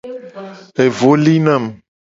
[0.85, 1.65] Evo li nam.